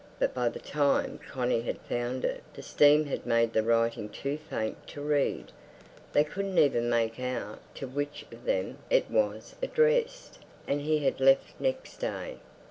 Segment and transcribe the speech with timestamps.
[0.17, 4.39] But by the time Connie had found it the steam had made the writing too
[4.49, 5.51] faint to read;
[6.11, 10.39] they couldn't even make out to which of them it was addressed.
[10.67, 12.37] And he had left next day.